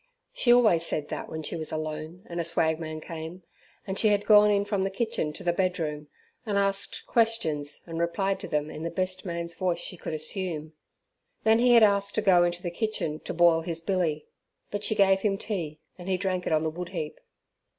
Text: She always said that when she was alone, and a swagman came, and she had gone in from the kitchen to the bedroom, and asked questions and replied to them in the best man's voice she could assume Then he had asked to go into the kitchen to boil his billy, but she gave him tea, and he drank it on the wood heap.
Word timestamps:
She 0.33 0.51
always 0.51 0.83
said 0.83 1.09
that 1.09 1.29
when 1.29 1.43
she 1.43 1.55
was 1.55 1.71
alone, 1.71 2.23
and 2.25 2.39
a 2.39 2.43
swagman 2.43 3.01
came, 3.01 3.43
and 3.85 3.99
she 3.99 4.07
had 4.07 4.25
gone 4.25 4.49
in 4.49 4.65
from 4.65 4.83
the 4.83 4.89
kitchen 4.89 5.31
to 5.33 5.43
the 5.43 5.53
bedroom, 5.53 6.07
and 6.43 6.57
asked 6.57 7.03
questions 7.05 7.81
and 7.85 7.99
replied 7.99 8.39
to 8.39 8.47
them 8.47 8.71
in 8.71 8.81
the 8.81 8.89
best 8.89 9.27
man's 9.27 9.53
voice 9.53 9.77
she 9.77 9.97
could 9.97 10.15
assume 10.15 10.73
Then 11.43 11.59
he 11.59 11.75
had 11.75 11.83
asked 11.83 12.15
to 12.15 12.21
go 12.23 12.43
into 12.43 12.63
the 12.63 12.71
kitchen 12.71 13.19
to 13.19 13.33
boil 13.35 13.61
his 13.61 13.79
billy, 13.79 14.25
but 14.71 14.83
she 14.83 14.95
gave 14.95 15.19
him 15.19 15.37
tea, 15.37 15.81
and 15.99 16.09
he 16.09 16.17
drank 16.17 16.47
it 16.47 16.51
on 16.51 16.63
the 16.63 16.71
wood 16.71 16.89
heap. 16.89 17.19